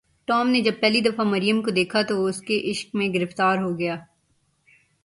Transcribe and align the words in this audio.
Tom 0.27 0.49
نے 0.49 0.61
جب 0.61 0.73
پہلی 0.79 1.01
دفعہ 1.01 1.25
مریم 1.25 1.61
کو 1.61 1.69
دیکھا 1.69 2.01
تو 2.01 2.17
وہ 2.17 2.29
اس 2.29 2.41
کے 2.41 2.59
عشق 2.71 2.95
میں 2.95 3.09
گرفتار 3.13 3.57
ہو 3.57 3.77
گیا۔ 3.79 3.95